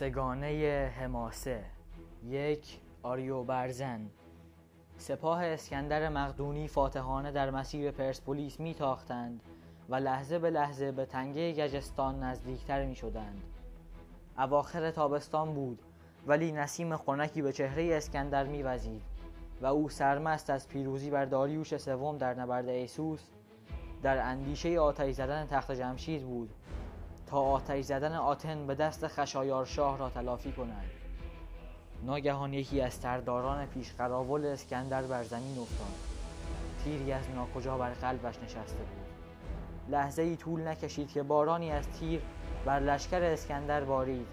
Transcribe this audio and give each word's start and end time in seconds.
سگانه 0.00 0.92
حماسه. 0.96 1.64
یک 2.24 2.80
آریو 3.02 3.42
برزن. 3.42 4.10
سپاه 4.96 5.44
اسکندر 5.44 6.08
مقدونی 6.08 6.68
فاتحانه 6.68 7.32
در 7.32 7.50
مسیر 7.50 7.90
پرسپولیس 7.90 8.60
میتاختند 8.60 9.40
و 9.88 9.94
لحظه 9.94 10.38
به 10.38 10.50
لحظه 10.50 10.92
به 10.92 11.06
تنگه 11.06 11.52
گجستان 11.52 12.22
نزدیکتر 12.22 12.86
می 12.86 12.94
شدند. 12.94 13.42
اواخر 14.38 14.90
تابستان 14.90 15.54
بود 15.54 15.82
ولی 16.26 16.52
نسیم 16.52 16.96
خنکی 16.96 17.42
به 17.42 17.52
چهره 17.52 17.94
اسکندر 17.96 18.46
میوزید 18.46 19.02
و 19.60 19.66
او 19.66 19.88
سرمست 19.88 20.50
از 20.50 20.68
پیروزی 20.68 21.10
بر 21.10 21.24
داریوش 21.24 21.76
سوم 21.76 22.18
در 22.18 22.34
نبرد 22.34 22.68
ایسوس 22.68 23.22
در 24.02 24.18
اندیشه 24.18 24.78
آتش 24.78 25.14
زدن 25.14 25.46
تخت 25.46 25.72
جمشید 25.72 26.22
بود. 26.22 26.50
تا 27.30 27.40
آتش 27.40 27.84
زدن 27.84 28.14
آتن 28.14 28.66
به 28.66 28.74
دست 28.74 29.08
خشایار 29.08 29.64
شاه 29.64 29.98
را 29.98 30.10
تلافی 30.10 30.52
کند 30.52 30.90
ناگهان 32.04 32.54
یکی 32.54 32.80
از 32.80 32.94
سرداران 32.94 33.66
پیش 33.66 33.92
قراول 33.92 34.46
اسکندر 34.46 35.02
بر 35.02 35.22
زمین 35.22 35.58
افتاد. 35.58 35.94
تیری 36.84 37.12
از 37.12 37.30
ناکجا 37.30 37.78
بر 37.78 37.90
قلبش 37.90 38.38
نشسته 38.38 38.76
بود. 38.76 39.06
لحظه 39.88 40.22
ای 40.22 40.36
طول 40.36 40.68
نکشید 40.68 41.12
که 41.12 41.22
بارانی 41.22 41.72
از 41.72 41.88
تیر 41.88 42.20
بر 42.64 42.80
لشکر 42.80 43.22
اسکندر 43.22 43.84
بارید 43.84 44.26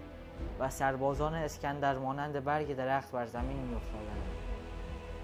و 0.60 0.70
سربازان 0.70 1.34
اسکندر 1.34 1.98
مانند 1.98 2.44
برگ 2.44 2.76
درخت 2.76 3.12
بر 3.12 3.26
زمین 3.26 3.56
می 3.56 3.74
افتادند. 3.74 4.22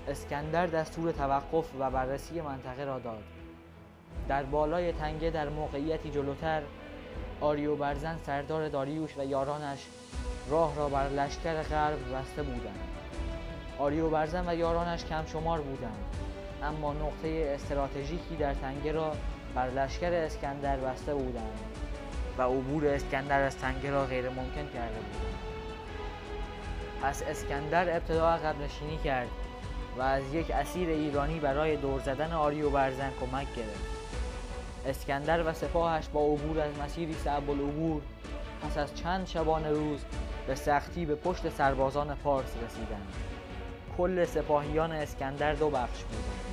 اسکندر 0.08 0.66
دستور 0.66 1.12
توقف 1.12 1.70
و 1.78 1.90
بررسی 1.90 2.40
منطقه 2.40 2.84
را 2.84 2.98
داد. 2.98 3.22
در 4.28 4.42
بالای 4.42 4.92
تنگه 4.92 5.30
در 5.30 5.48
موقعیتی 5.48 6.10
جلوتر 6.10 6.62
آریو 7.40 7.76
برزن 7.76 8.18
سردار 8.26 8.68
داریوش 8.68 9.18
و 9.18 9.24
یارانش 9.24 9.78
راه 10.50 10.76
را 10.76 10.88
بر 10.88 11.08
لشکر 11.08 11.62
غرب 11.62 12.14
بسته 12.14 12.42
بودند. 12.42 12.88
آریو 13.78 14.10
برزن 14.10 14.48
و 14.48 14.54
یارانش 14.54 15.04
کم 15.04 15.26
شمار 15.26 15.60
بودند. 15.60 16.04
اما 16.62 16.92
نقطه 16.92 17.52
استراتژیکی 17.54 18.36
در 18.36 18.54
تنگه 18.54 18.92
را 18.92 19.12
بر 19.54 19.70
لشکر 19.70 20.12
اسکندر 20.12 20.76
بسته 20.76 21.14
بودند 21.14 21.58
و 22.38 22.42
عبور 22.42 22.86
اسکندر 22.86 23.42
از 23.42 23.56
تنگه 23.56 23.90
را 23.90 24.06
غیر 24.06 24.28
ممکن 24.28 24.68
کرده 24.74 24.94
بودند. 24.94 25.34
پس 27.02 27.22
اسکندر 27.22 27.96
ابتدا 27.96 28.30
عقب 28.30 28.54
نشینی 28.60 28.98
کرد 29.04 29.28
و 29.98 30.02
از 30.02 30.34
یک 30.34 30.50
اسیر 30.50 30.88
ایرانی 30.88 31.40
برای 31.40 31.76
دور 31.76 32.00
زدن 32.00 32.32
آریو 32.32 32.70
برزن 32.70 33.10
کمک 33.20 33.54
گرفت. 33.56 34.03
اسکندر 34.86 35.42
و 35.42 35.52
سپاهش 35.52 36.08
با 36.12 36.20
عبور 36.20 36.60
از 36.60 36.78
مسیری 36.78 37.14
صعب 37.14 37.50
العبور 37.50 38.02
پس 38.62 38.78
از 38.78 38.94
چند 38.94 39.26
شبانه 39.26 39.70
روز 39.70 40.04
به 40.46 40.54
سختی 40.54 41.06
به 41.06 41.14
پشت 41.14 41.48
سربازان 41.48 42.14
پارس 42.14 42.56
رسیدند. 42.66 43.12
کل 43.98 44.24
سپاهیان 44.24 44.92
اسکندر 44.92 45.54
دو 45.54 45.70
بخش 45.70 46.02
بودند. 46.02 46.44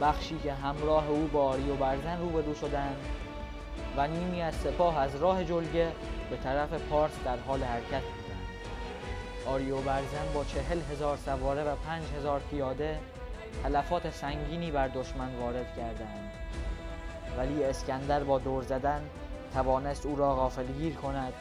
بخشی 0.00 0.38
که 0.38 0.52
همراه 0.52 1.08
او 1.08 1.26
با 1.32 1.48
آریو 1.48 1.74
برزن 1.74 2.20
روبرو 2.20 2.54
شدند 2.54 2.96
و 3.96 4.08
نیمی 4.08 4.42
از 4.42 4.54
سپاه 4.54 4.98
از 4.98 5.16
راه 5.16 5.44
جلگه 5.44 5.92
به 6.30 6.36
طرف 6.36 6.72
پارس 6.72 7.12
در 7.24 7.36
حال 7.36 7.62
حرکت 7.62 8.02
بودند. 8.02 8.48
آریو 9.46 9.76
برزن 9.76 10.32
با 10.34 10.44
چهل 10.44 10.80
هزار 10.92 11.16
سواره 11.16 11.64
و 11.64 11.76
پنج 11.76 12.02
هزار 12.18 12.40
پیاده 12.50 12.98
تلفات 13.62 14.10
سنگینی 14.10 14.70
بر 14.70 14.88
دشمن 14.88 15.34
وارد 15.36 15.76
کردند. 15.76 16.33
ولی 17.38 17.64
اسکندر 17.64 18.24
با 18.24 18.38
دور 18.38 18.62
زدن 18.62 19.02
توانست 19.54 20.06
او 20.06 20.16
را 20.16 20.34
غافلگیر 20.34 20.94
کند 20.94 21.32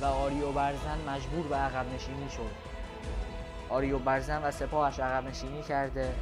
و 0.00 0.04
آریو 0.04 0.52
برزن 0.52 0.98
مجبور 1.08 1.46
به 1.46 1.56
عقب 1.56 1.86
نشینی 1.94 2.30
شد. 2.30 2.50
آریو 3.68 3.98
برزن 3.98 4.42
و 4.42 4.50
سپاهش 4.50 5.00
عقب 5.00 5.28
نشینی 5.28 5.62
کرده 5.62 6.12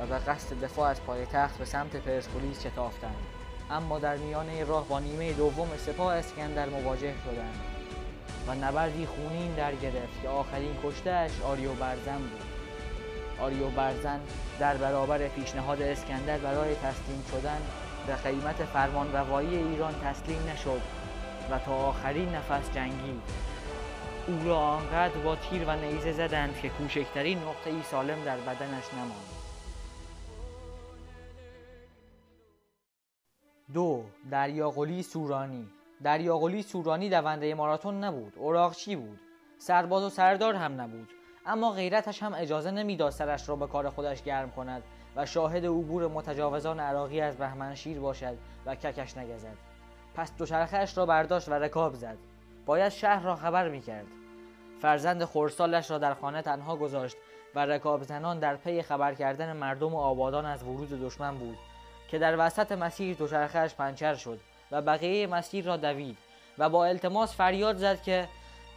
و 0.00 0.06
به 0.06 0.18
قصد 0.18 0.60
دفاع 0.60 0.90
از 0.90 1.02
پایتخت 1.02 1.58
به 1.58 1.64
سمت 1.64 1.96
پرسپولیس 1.96 2.66
شتافتند. 2.66 3.16
اما 3.70 3.98
در 3.98 4.16
میانه 4.16 4.64
راه 4.64 4.88
با 4.88 5.00
نیمه 5.00 5.32
دوم 5.32 5.68
سپاه 5.78 6.14
اسکندر 6.14 6.68
مواجه 6.68 7.14
شدند 7.24 7.60
و 8.46 8.54
نبردی 8.54 9.06
خونین 9.06 9.54
در 9.54 9.74
گرفت 9.74 10.22
که 10.22 10.28
آخرین 10.28 10.76
کشتهش 10.84 11.30
آریو 11.44 11.72
برزن 11.72 12.18
بود. 12.18 12.42
آریو 13.40 13.70
برزن 13.70 14.20
در 14.58 14.76
برابر 14.76 15.28
پیشنهاد 15.28 15.82
اسکندر 15.82 16.38
برای 16.38 16.74
تسلیم 16.74 17.24
شدن 17.30 17.60
به 18.10 18.16
قیمت 18.16 18.64
فرمان 18.64 19.12
روایی 19.12 19.56
ایران 19.56 19.94
تسلیم 20.04 20.42
نشد 20.52 20.80
و 21.50 21.58
تا 21.58 21.74
آخرین 21.74 22.34
نفس 22.34 22.74
جنگید 22.74 23.22
او 24.26 24.44
را 24.44 24.58
آنقدر 24.58 25.18
با 25.18 25.36
تیر 25.36 25.64
و 25.64 25.76
نیزه 25.76 26.12
زدند 26.12 26.60
که 26.62 26.68
کوچکترین 26.68 27.38
نقطه 27.38 27.70
ای 27.70 27.82
سالم 27.82 28.24
در 28.24 28.36
بدنش 28.36 28.94
نماند. 28.94 29.30
دو 33.74 34.04
دریاقلی 34.30 35.02
سورانی. 35.02 35.68
دریاقلی 36.02 36.62
سورانی 36.62 37.08
دونده 37.10 37.54
ماراتون 37.54 38.04
نبود 38.04 38.32
اوراقچی 38.36 38.96
بود؟ 38.96 39.20
سرباز 39.58 40.02
و 40.02 40.10
سردار 40.10 40.54
هم 40.54 40.80
نبود 40.80 41.08
اما 41.46 41.70
غیرتش 41.70 42.22
هم 42.22 42.34
اجازه 42.34 42.70
نمی‌داد 42.70 43.12
سرش 43.12 43.48
را 43.48 43.56
به 43.56 43.66
کار 43.66 43.90
خودش 43.90 44.22
گرم 44.22 44.50
کند. 44.50 44.82
و 45.16 45.26
شاهد 45.26 45.66
عبور 45.66 46.08
متجاوزان 46.08 46.80
عراقی 46.80 47.20
از 47.20 47.36
بهمنشیر 47.36 48.00
باشد 48.00 48.36
و 48.66 48.74
ککش 48.74 49.16
نگزد. 49.16 49.56
پس 50.14 50.36
دوچرخهاش 50.36 50.98
را 50.98 51.06
برداشت 51.06 51.48
و 51.48 51.52
رکاب 51.52 51.94
زد. 51.94 52.16
باید 52.66 52.88
شهر 52.88 53.22
را 53.22 53.36
خبر 53.36 53.68
می‌کرد. 53.68 54.06
فرزند 54.82 55.24
خورسالش 55.24 55.90
را 55.90 55.98
در 55.98 56.14
خانه 56.14 56.42
تنها 56.42 56.76
گذاشت 56.76 57.16
و 57.54 57.66
رکاب 57.66 58.02
زنان 58.02 58.38
در 58.38 58.56
پی 58.56 58.82
خبر 58.82 59.14
کردن 59.14 59.52
مردم 59.56 59.94
و 59.94 59.98
آبادان 59.98 60.46
از 60.46 60.62
ورود 60.62 60.90
دشمن 60.90 61.38
بود 61.38 61.58
که 62.10 62.18
در 62.18 62.46
وسط 62.46 62.72
مسیر 62.72 63.16
دوچرخهاش 63.16 63.74
پنچر 63.74 64.14
شد 64.14 64.40
و 64.70 64.82
بقیه 64.82 65.26
مسیر 65.26 65.64
را 65.64 65.76
دوید 65.76 66.18
و 66.58 66.68
با 66.68 66.84
التماس 66.84 67.36
فریاد 67.36 67.76
زد 67.76 68.02
که 68.02 68.28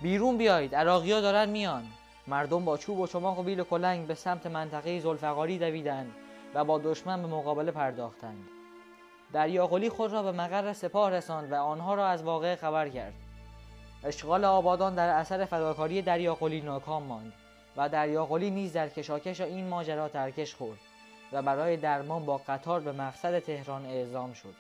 بیرون 0.01 0.37
بیایید 0.37 0.75
عراقیا 0.75 1.21
دارن 1.21 1.49
میان. 1.49 1.83
مردم 2.27 2.65
با 2.65 2.77
چوب 2.77 2.99
و 2.99 3.07
چماق 3.07 3.39
و 3.39 3.43
بیل 3.43 3.59
و 3.59 3.63
کلنگ 3.63 4.07
به 4.07 4.15
سمت 4.15 4.47
منطقه 4.47 4.99
زلفقاری 4.99 5.59
دویدند 5.59 6.11
و 6.53 6.63
با 6.63 6.77
دشمن 6.77 7.21
به 7.21 7.27
مقابله 7.27 7.71
پرداختند. 7.71 8.47
دریاقلی 9.33 9.89
خود 9.89 10.11
را 10.11 10.23
به 10.23 10.31
مقر 10.31 10.73
سپاه 10.73 11.11
رساند 11.11 11.51
و 11.51 11.55
آنها 11.55 11.95
را 11.95 12.07
از 12.07 12.23
واقع 12.23 12.55
خبر 12.55 12.89
کرد. 12.89 13.13
اشغال 14.03 14.45
آبادان 14.45 14.95
در 14.95 15.09
اثر 15.09 15.45
فداکاری 15.45 16.01
دریاقلی 16.01 16.61
ناکام 16.61 17.03
ماند 17.03 17.33
و 17.77 17.89
دریاقلی 17.89 18.51
نیز 18.51 18.73
در 18.73 18.89
کشاکش 18.89 19.41
این 19.41 19.67
ماجرا 19.67 20.09
ترکش 20.09 20.55
خورد 20.55 20.79
و 21.31 21.41
برای 21.41 21.77
درمان 21.77 22.25
با 22.25 22.37
قطار 22.47 22.79
به 22.79 22.91
مقصد 22.91 23.39
تهران 23.39 23.85
اعزام 23.85 24.33
شد. 24.33 24.55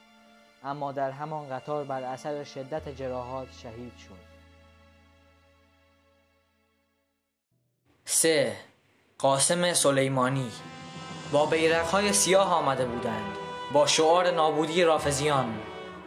اما 0.63 0.91
در 0.91 1.11
همان 1.11 1.49
قطار 1.49 1.83
بر 1.83 2.03
اثر 2.03 2.43
شدت 2.43 2.89
جراحات 2.89 3.47
شهید 3.63 3.97
شد. 3.97 4.33
سه. 8.05 8.55
قاسم 9.17 9.73
سلیمانی 9.73 10.51
با 11.33 11.45
بیرقهای 11.45 12.13
سیاه 12.13 12.53
آمده 12.53 12.85
بودند 12.85 13.37
با 13.71 13.87
شعار 13.87 14.31
نابودی 14.31 14.83
رافزیان 14.83 15.45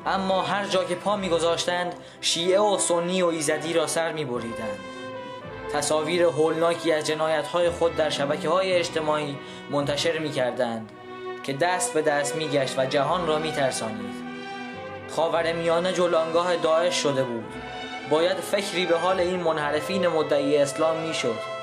اما 0.06 0.42
هر 0.42 0.66
جا 0.66 0.84
که 0.84 0.94
پا 0.94 1.16
میگذاشتند 1.16 1.94
شیعه 2.20 2.60
و 2.60 2.78
سنی 2.78 3.22
و 3.22 3.26
ایزدی 3.26 3.72
را 3.72 3.86
سر 3.86 4.12
میبریدند. 4.12 4.78
تصاویر 5.72 6.22
هولناکی 6.22 6.92
از 6.92 7.06
جنایتهای 7.06 7.70
خود 7.70 7.96
در 7.96 8.10
شبکه 8.10 8.48
های 8.48 8.72
اجتماعی 8.72 9.38
منتشر 9.70 10.18
می‌کردند 10.18 10.92
که 11.42 11.52
دست 11.52 11.94
به 11.94 12.02
دست 12.02 12.36
میگشت 12.36 12.78
و 12.78 12.86
جهان 12.86 13.26
را 13.26 13.38
میترسانید. 13.38 14.14
خاور 15.16 15.52
میانه 15.52 15.92
جلانگاه 15.92 16.56
داعش 16.56 16.94
شده 16.94 17.24
بود. 17.24 17.44
باید 18.10 18.36
فکری 18.36 18.86
به 18.86 18.98
حال 18.98 19.20
این 19.20 19.40
منحرفین 19.40 20.08
مدعی 20.08 20.56
اسلام 20.56 20.96
می‌شد. 20.96 21.55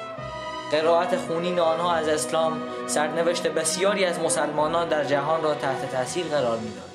قرائت 0.73 1.17
خونین 1.17 1.59
آنها 1.59 1.93
از 1.93 2.07
اسلام 2.07 2.61
سرنوشت 2.87 3.47
بسیاری 3.47 4.05
از 4.05 4.19
مسلمانان 4.19 4.87
در 4.87 5.03
جهان 5.03 5.43
را 5.43 5.55
تحت 5.55 5.91
تاثیر 5.91 6.25
قرار 6.25 6.57
می‌داد 6.57 6.91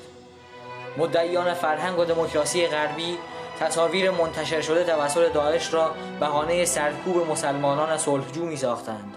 مدعیان 0.97 1.53
فرهنگ 1.53 1.99
و 1.99 2.05
دموکراسی 2.05 2.67
غربی 2.67 3.17
تصاویر 3.59 4.11
منتشر 4.11 4.61
شده 4.61 4.83
توسط 4.83 5.33
داعش 5.33 5.73
را 5.73 5.91
بهانه 6.19 6.65
سرکوب 6.65 7.31
مسلمانان 7.31 7.97
صلحجو 7.97 8.45
می 8.45 8.57
ساختند. 8.57 9.15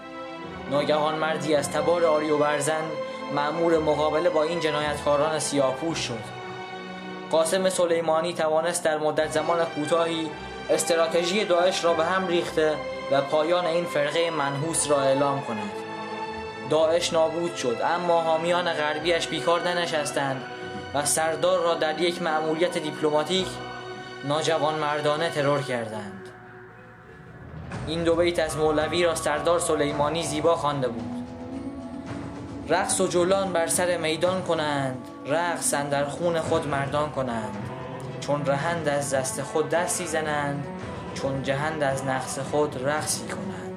ناگهان 0.71 1.15
مردی 1.15 1.55
از 1.55 1.71
تبار 1.71 2.05
آریو 2.05 2.37
برزن 2.37 2.83
مأمور 3.35 3.77
مقابله 3.77 4.29
با 4.29 4.43
این 4.43 4.59
جنایتکاران 4.59 5.39
سیاهپوش 5.39 5.97
شد. 5.97 6.23
قاسم 7.31 7.69
سلیمانی 7.69 8.33
توانست 8.33 8.83
در 8.83 8.97
مدت 8.97 9.31
زمان 9.31 9.65
کوتاهی 9.65 10.29
استراتژی 10.69 11.45
داعش 11.45 11.83
را 11.83 11.93
به 11.93 12.05
هم 12.05 12.27
ریخته 12.27 12.75
و 13.11 13.21
پایان 13.21 13.65
این 13.65 13.85
فرقه 13.85 14.29
منحوس 14.29 14.89
را 14.89 15.01
اعلام 15.01 15.41
کند. 15.41 15.71
داعش 16.69 17.13
نابود 17.13 17.55
شد 17.55 17.77
اما 17.83 18.21
حامیان 18.21 18.73
غربیش 18.73 19.27
بیکار 19.27 19.61
ننشستند 19.61 20.41
و 20.93 21.05
سردار 21.05 21.59
را 21.63 21.73
در 21.73 22.01
یک 22.01 22.21
مأموریت 22.21 22.77
دیپلماتیک 22.77 23.47
ناجوان 24.23 24.79
مردانه 24.79 25.29
ترور 25.29 25.61
کردند. 25.61 26.29
این 27.87 28.03
دو 28.03 28.15
بیت 28.15 28.39
از 28.39 28.57
مولوی 28.57 29.03
را 29.03 29.15
سردار 29.15 29.59
سلیمانی 29.59 30.23
زیبا 30.23 30.55
خوانده 30.55 30.87
بود. 30.87 31.27
رقص 32.69 33.01
و 33.01 33.07
جولان 33.07 33.53
بر 33.53 33.67
سر 33.67 33.97
میدان 33.97 34.43
کنند 34.43 34.97
رقص 35.27 35.73
در 35.73 36.05
خون 36.05 36.41
خود 36.41 36.67
مردان 36.67 37.11
کنند. 37.11 37.69
چون 38.19 38.45
رهند 38.45 38.87
از 38.87 39.13
دست 39.13 39.41
خود 39.41 39.69
دستی 39.69 40.07
زنند 40.07 40.67
چون 41.13 41.43
جهند 41.43 41.83
از 41.83 42.05
نقص 42.05 42.39
خود 42.39 42.75
رقصی 42.83 43.27
کنند. 43.27 43.73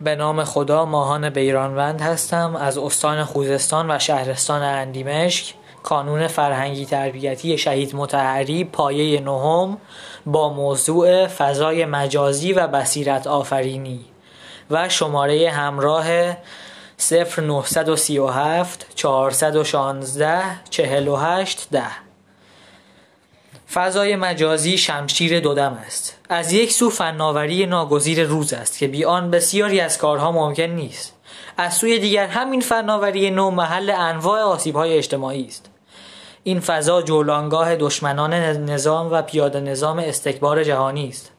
به 0.00 0.16
نام 0.16 0.44
خدا 0.44 0.84
ماهان 0.84 1.30
بیرانوند 1.30 2.00
هستم. 2.00 2.56
از 2.56 2.78
استان 2.78 3.24
خوزستان 3.24 3.90
و 3.90 3.98
شهرستان 3.98 4.62
اندیمشک 4.62 5.54
کانون 5.82 6.26
فرهنگی 6.26 6.86
تربیتی 6.86 7.58
شهید 7.58 7.96
متحری 7.96 8.64
پایه 8.64 9.20
نهم 9.20 9.78
با 10.26 10.48
موضوع 10.48 11.26
فضای 11.26 11.84
مجازی 11.84 12.52
و 12.52 12.66
بصیرت 12.66 13.26
آفرینی 13.26 14.04
و 14.70 14.88
شماره 14.88 15.50
همراه 15.50 16.06
0937 16.98 18.86
416 18.94 20.42
48 20.70 21.68
ده. 21.70 22.07
فضای 23.72 24.16
مجازی 24.16 24.78
شمشیر 24.78 25.40
دودم 25.40 25.78
است. 25.86 26.16
از 26.28 26.52
یک 26.52 26.72
سو 26.72 26.90
فناوری 26.90 27.66
ناگزیر 27.66 28.24
روز 28.24 28.52
است 28.52 28.78
که 28.78 28.88
بی 28.88 29.04
آن 29.04 29.30
بسیاری 29.30 29.80
از 29.80 29.98
کارها 29.98 30.32
ممکن 30.32 30.62
نیست. 30.62 31.14
از 31.56 31.74
سوی 31.74 31.98
دیگر 31.98 32.26
همین 32.26 32.60
فناوری 32.60 33.30
نو 33.30 33.50
محل 33.50 33.90
انواع 33.90 34.40
آسیب‌های 34.40 34.98
اجتماعی 34.98 35.46
است. 35.46 35.70
این 36.42 36.60
فضا 36.60 37.02
جولانگاه 37.02 37.76
دشمنان 37.76 38.34
نظام 38.34 39.12
و 39.12 39.22
پیاده 39.22 39.60
نظام 39.60 39.98
استکبار 39.98 40.64
جهانی 40.64 41.08
است. 41.08 41.32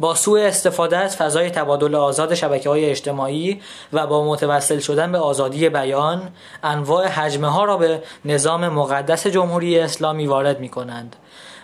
با 0.00 0.14
سوء 0.14 0.40
استفاده 0.46 0.96
از 0.96 1.16
فضای 1.16 1.50
تبادل 1.50 1.94
آزاد 1.94 2.34
شبکه 2.34 2.68
های 2.68 2.90
اجتماعی 2.90 3.60
و 3.92 4.06
با 4.06 4.24
متوسل 4.24 4.78
شدن 4.78 5.12
به 5.12 5.18
آزادی 5.18 5.68
بیان 5.68 6.28
انواع 6.62 7.06
حجمه 7.06 7.48
ها 7.48 7.64
را 7.64 7.76
به 7.76 8.02
نظام 8.24 8.68
مقدس 8.68 9.26
جمهوری 9.26 9.78
اسلامی 9.78 10.26
وارد 10.26 10.60
می 10.60 10.68
کنند 10.68 11.16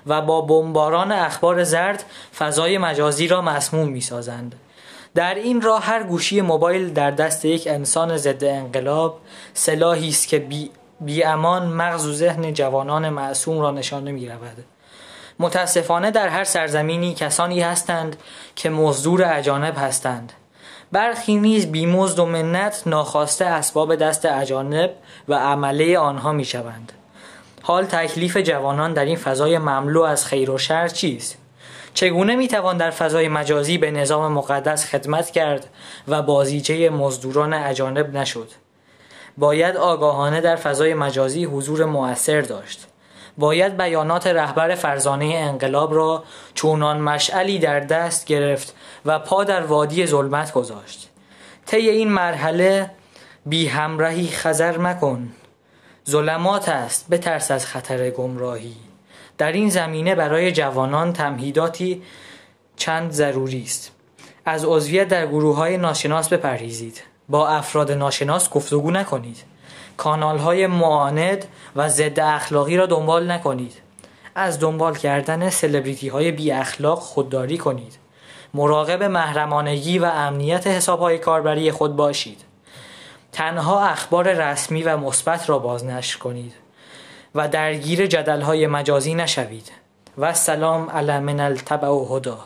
و 0.06 0.23
با 0.23 0.41
بمباران 0.41 1.12
اخبار 1.12 1.64
زرد 1.64 2.05
فضای 2.38 2.79
مجازی 2.79 3.29
را 3.29 3.43
مسموم 3.43 3.88
می 3.88 4.00
سازند. 4.00 4.55
در 5.14 5.35
این 5.35 5.61
راه 5.61 5.85
هر 5.85 6.02
گوشی 6.02 6.41
موبایل 6.41 6.93
در 6.93 7.11
دست 7.11 7.44
یک 7.44 7.67
انسان 7.67 8.17
ضد 8.17 8.44
انقلاب 8.44 9.20
سلاحی 9.55 10.08
است 10.08 10.29
که 10.29 10.38
بی, 10.38 10.70
بی 11.00 11.25
امان 11.25 11.67
مغز 11.67 12.06
و 12.06 12.12
ذهن 12.12 12.52
جوانان 12.52 13.08
معصوم 13.08 13.61
را 13.61 13.70
نشانه 13.70 14.12
می 14.12 14.29
رود. 14.29 14.64
متاسفانه 15.38 16.11
در 16.11 16.29
هر 16.29 16.44
سرزمینی 16.44 17.14
کسانی 17.14 17.61
هستند 17.61 18.17
که 18.56 18.70
مزدور 18.70 19.38
اجانب 19.38 19.75
هستند 19.79 20.32
برخی 20.93 21.37
نیز 21.37 21.73
بیمزد 21.73 22.19
و 22.19 22.26
منت 22.26 22.82
ناخواسته 22.87 23.44
اسباب 23.44 23.96
دست 23.96 24.26
اجانب 24.26 24.91
و 25.29 25.35
عمله 25.35 25.99
آنها 25.99 26.32
می 26.32 26.44
شوند. 26.44 26.93
حال 27.70 27.84
تکلیف 27.84 28.37
جوانان 28.37 28.93
در 28.93 29.05
این 29.05 29.17
فضای 29.17 29.58
مملو 29.58 30.02
از 30.02 30.26
خیر 30.26 30.50
و 30.50 30.58
شر 30.58 30.88
چیست؟ 30.88 31.38
چگونه 31.94 32.37
می 32.37 32.49
توان 32.49 32.76
در 32.76 32.90
فضای 32.90 33.28
مجازی 33.28 33.78
به 33.78 33.90
نظام 33.90 34.32
مقدس 34.32 34.87
خدمت 34.87 35.31
کرد 35.31 35.67
و 36.08 36.22
بازیچه 36.22 36.90
مزدوران 36.90 37.55
اجانب 37.55 38.17
نشد؟ 38.17 38.49
باید 39.38 39.76
آگاهانه 39.76 40.40
در 40.40 40.56
فضای 40.56 40.94
مجازی 40.94 41.44
حضور 41.44 41.84
مؤثر 41.84 42.40
داشت. 42.40 42.87
باید 43.38 43.76
بیانات 43.76 44.26
رهبر 44.26 44.75
فرزانه 44.75 45.25
انقلاب 45.25 45.94
را 45.94 46.25
چونان 46.55 47.00
مشعلی 47.00 47.58
در 47.58 47.81
دست 47.81 48.26
گرفت 48.26 48.75
و 49.06 49.19
پا 49.19 49.44
در 49.44 49.62
وادی 49.62 50.06
ظلمت 50.06 50.52
گذاشت 50.52 51.11
طی 51.67 51.90
این 51.90 52.08
مرحله 52.08 52.90
بی 53.46 53.67
همراهی 53.67 54.28
خزر 54.28 54.78
مکن 54.78 55.28
ظلمات 56.11 56.69
است 56.69 57.09
بترس 57.11 57.51
از 57.51 57.67
خطر 57.67 58.11
گمراهی. 58.11 58.77
در 59.39 59.53
این 59.53 59.69
زمینه 59.69 60.15
برای 60.15 60.53
جوانان 60.53 61.12
تمهیداتی 61.12 62.03
چند 62.77 63.11
ضروری 63.11 63.62
است. 63.62 63.93
از 64.45 64.65
عضویت 64.65 65.09
در 65.09 65.27
گروه 65.27 65.57
های 65.57 65.77
ناشناس 65.77 66.29
بپرهیزید. 66.29 67.03
با 67.29 67.49
افراد 67.49 67.93
ناشناس 67.93 68.51
گفتگو 68.51 68.91
نکنید. 68.91 69.37
کانال 69.97 70.39
های 70.39 70.67
معاند 70.67 71.45
و 71.77 71.89
ضد 71.89 72.21
اخلاقی 72.21 72.77
را 72.77 72.87
دنبال 72.87 73.31
نکنید. 73.31 73.75
از 74.35 74.61
دنبال 74.61 74.95
کردن 74.95 75.51
سلبریتی 75.51 76.09
های 76.09 76.33
بی 76.33 76.53
اخلاق 76.53 76.99
خودداری 76.99 77.59
کنید. 77.59 77.99
مراقب 78.55 79.03
محرمانگی 79.03 79.99
و 79.99 80.05
امنیت 80.05 80.67
حساب 80.67 81.01
های 81.01 81.19
کاربری 81.19 81.73
خود 81.73 81.97
باشید. 81.97 82.50
تنها 83.32 83.87
اخبار 83.87 84.32
رسمی 84.32 84.82
و 84.82 84.97
مثبت 84.97 85.49
را 85.49 85.59
بازنشر 85.59 86.19
کنید 86.19 86.55
و 87.35 87.49
درگیر 87.49 88.06
جدل 88.06 88.41
های 88.41 88.67
مجازی 88.67 89.15
نشوید. 89.15 89.73
و 90.19 90.35
سلام 90.35 90.91
علی 90.91 91.19
من 91.19 91.41
التبع 91.41 91.88
و 91.88 92.17
هدا 92.17 92.38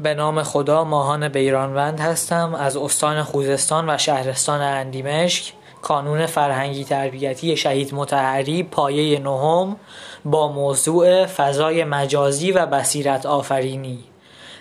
به 0.00 0.14
نام 0.14 0.42
خدا 0.42 0.84
ماهان 0.84 1.28
بیرانوند 1.28 2.00
هستم. 2.00 2.54
از 2.54 2.76
استان 2.76 3.22
خوزستان 3.22 3.90
و 3.90 3.98
شهرستان 3.98 4.60
اندیمشک 4.60 5.52
کانون 5.82 6.26
فرهنگی 6.26 6.84
تربیتی 6.84 7.56
شهید 7.56 7.94
متحری 7.94 8.62
پایه 8.62 9.18
نهم 9.18 9.76
با 10.24 10.52
موضوع 10.52 11.26
فضای 11.26 11.84
مجازی 11.84 12.52
و 12.52 12.66
بصیرت 12.66 13.26
آفرینی. 13.26 14.04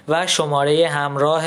و 0.08 0.28
شماره 0.28 0.88
همراه 0.88 1.44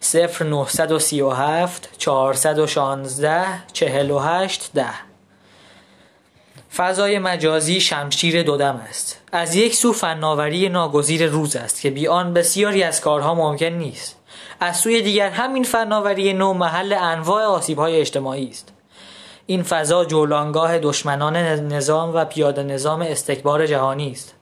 0937 0.00 1.88
416 1.98 3.46
48 3.72 4.70
ده. 4.74 4.86
فضای 6.76 7.18
مجازی 7.18 7.80
شمشیر 7.80 8.42
دودم 8.42 8.80
است. 8.88 9.20
از 9.32 9.54
یک 9.54 9.74
سو 9.74 9.92
فناوری 9.92 10.68
ناگزیر 10.68 11.26
روز 11.26 11.56
است 11.56 11.80
که 11.80 11.90
بی 11.90 12.08
آن 12.08 12.34
بسیاری 12.34 12.82
از 12.82 13.00
کارها 13.00 13.34
ممکن 13.34 13.66
نیست. 13.66 14.16
از 14.60 14.76
سوی 14.76 15.02
دیگر 15.02 15.30
همین 15.30 15.64
فناوری 15.64 16.32
نو 16.32 16.52
محل 16.52 16.92
انواع 16.92 17.44
آسیب‌های 17.44 18.00
اجتماعی 18.00 18.48
است. 18.50 18.72
این 19.46 19.62
فضا 19.62 20.04
جولانگاه 20.04 20.78
دشمنان 20.78 21.36
نظام 21.72 22.14
و 22.14 22.24
پیاده 22.24 22.62
نظام 22.62 23.02
استکبار 23.02 23.66
جهانی 23.66 24.10
است. 24.10 24.34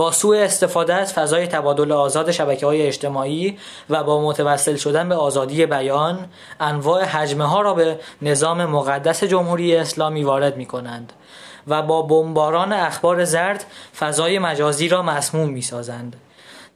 با 0.00 0.12
سوء 0.12 0.44
استفاده 0.44 0.94
از 0.94 1.12
فضای 1.12 1.46
تبادل 1.46 1.92
آزاد 1.92 2.30
شبکه 2.30 2.66
های 2.66 2.86
اجتماعی 2.86 3.58
و 3.90 4.04
با 4.04 4.20
متوسل 4.20 4.76
شدن 4.76 5.08
به 5.08 5.14
آزادی 5.14 5.66
بیان 5.66 6.26
انواع 6.60 7.04
حجمه 7.04 7.44
ها 7.44 7.60
را 7.60 7.74
به 7.74 7.98
نظام 8.22 8.64
مقدس 8.64 9.24
جمهوری 9.24 9.76
اسلامی 9.76 10.24
وارد 10.24 10.56
می 10.56 10.66
کنند 10.66 11.12
و 11.66 11.82
با 11.82 12.02
بمباران 12.02 12.72
اخبار 12.72 13.24
زرد 13.24 13.64
فضای 13.98 14.38
مجازی 14.38 14.88
را 14.88 15.02
مسموم 15.02 15.48
می 15.48 15.62
سازند. 15.62 16.16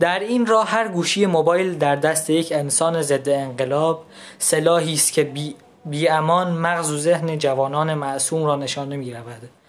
در 0.00 0.18
این 0.18 0.46
راه 0.46 0.68
هر 0.68 0.88
گوشی 0.88 1.26
موبایل 1.26 1.78
در 1.78 1.96
دست 1.96 2.30
یک 2.30 2.52
انسان 2.52 3.02
ضد 3.02 3.28
انقلاب 3.28 4.04
سلاحی 4.38 4.94
است 4.94 5.12
که 5.12 5.24
بی, 5.24 5.56
بی 5.84 6.08
امان 6.08 6.52
مغز 6.52 6.92
و 6.92 6.98
ذهن 6.98 7.38
جوانان 7.38 7.94
معصوم 7.94 8.44
را 8.44 8.56
نشانه 8.56 8.96
می 8.96 9.14
رود. 9.14 9.63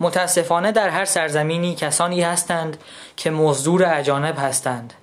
متاسفانه 0.00 0.72
در 0.72 0.88
هر 0.88 1.04
سرزمینی 1.04 1.74
کسانی 1.74 2.22
هستند 2.22 2.76
که 3.16 3.30
مزدور 3.30 3.98
اجانب 3.98 4.34
هستند 4.38 4.94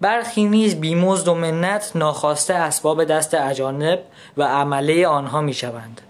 برخی 0.00 0.44
نیز 0.44 0.80
بیمزد 0.80 1.28
و 1.28 1.34
منت 1.34 1.92
ناخواسته 1.94 2.54
اسباب 2.54 3.04
دست 3.04 3.34
اجانب 3.34 4.00
و 4.36 4.42
عمله 4.42 5.06
آنها 5.06 5.40
می 5.40 5.54
شوند. 5.54 6.00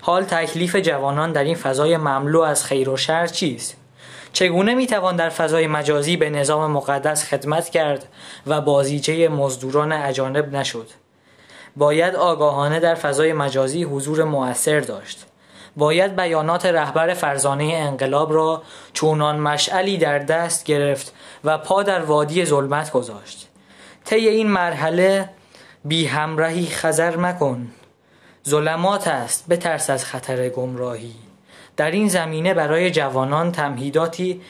حال 0.00 0.24
تکلیف 0.24 0.76
جوانان 0.76 1.32
در 1.32 1.44
این 1.44 1.54
فضای 1.54 1.96
مملو 1.96 2.40
از 2.40 2.64
خیر 2.64 2.88
و 2.88 2.96
شر 2.96 3.26
چیست؟ 3.26 3.76
چگونه 4.32 4.74
می 4.74 4.86
توان 4.86 5.16
در 5.16 5.28
فضای 5.28 5.66
مجازی 5.66 6.16
به 6.16 6.30
نظام 6.30 6.70
مقدس 6.70 7.24
خدمت 7.24 7.68
کرد 7.68 8.08
و 8.46 8.60
بازیچه 8.60 9.28
مزدوران 9.28 9.92
اجانب 9.92 10.56
نشد؟ 10.56 10.88
باید 11.76 12.14
آگاهانه 12.14 12.80
در 12.80 12.94
فضای 12.94 13.32
مجازی 13.32 13.82
حضور 13.82 14.24
مؤثر 14.24 14.80
داشت. 14.80 15.27
باید 15.78 16.16
بیانات 16.16 16.66
رهبر 16.66 17.14
فرزانه 17.14 17.64
انقلاب 17.64 18.32
را 18.32 18.62
چونان 18.92 19.40
مشعلی 19.40 19.98
در 19.98 20.18
دست 20.18 20.64
گرفت 20.64 21.14
و 21.44 21.58
پا 21.58 21.82
در 21.82 22.00
وادی 22.00 22.44
ظلمت 22.44 22.92
گذاشت. 22.92 23.48
طی 24.04 24.28
این 24.28 24.46
مرحله 24.50 25.28
بی 25.84 26.06
همراهی 26.06 26.66
خزر 26.66 27.16
مکن. 27.16 27.68
ظلمات 28.48 29.08
است 29.08 29.48
بترس 29.48 29.90
از 29.90 30.04
خطر 30.04 30.48
گمراهی. 30.48 31.14
در 31.76 31.90
این 31.90 32.08
زمینه 32.08 32.54
برای 32.54 32.90
جوانان 32.90 33.52
تمهیداتی 33.52 34.40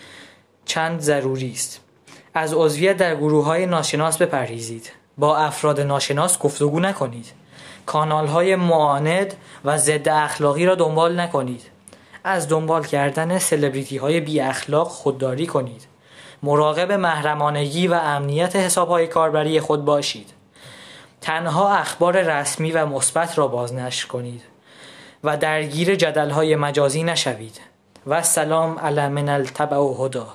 چند 0.64 1.00
ضروری 1.00 1.52
است. 1.52 1.80
از 2.35 2.54
عضویت 2.54 2.97
در 2.97 3.16
گروه 3.16 3.44
های 3.44 3.66
ناشناس 3.66 4.23
بپرهیزید. 4.23 4.92
با 5.18 5.37
افراد 5.37 5.80
ناشناس 5.80 6.38
گفتگو 6.38 6.80
نکنید. 6.80 7.38
کانال 7.88 8.26
های 8.26 8.57
معاند 8.57 9.35
و 9.64 9.78
ضد 9.78 10.09
اخلاقی 10.09 10.66
را 10.66 10.75
دنبال 10.75 11.21
نکنید. 11.21 11.62
از 12.25 12.49
دنبال 12.49 12.85
کردن 12.85 13.38
سلبریتی 13.38 13.97
های 13.97 14.21
بی 14.21 14.40
اخلاق 14.40 14.88
خودداری 14.88 15.47
کنید. 15.47 15.87
مراقب 16.42 16.92
محرمانگی 16.92 17.87
و 17.87 17.95
امنیت 17.95 18.57
حساب 18.57 18.88
های 18.88 19.07
کاربری 19.07 19.61
خود 19.61 19.85
باشید. 19.85 20.30
تنها 21.21 21.75
اخبار 21.75 22.23
رسمی 22.23 22.73
و 22.73 22.87
مثبت 22.87 23.38
را 23.38 23.49
بازنشر 23.49 24.09
کنید 24.09 24.42
و 25.25 25.37
درگیر 25.37 25.95
جدل 25.95 26.30
های 26.30 26.57
مجازی 26.57 27.02
نشوید. 27.02 27.61
و 28.07 28.23
سلام 28.23 28.78
علی 28.78 29.09
من 29.09 29.28
التبع 29.28 29.76
و 29.76 30.04
هدا. 30.04 30.26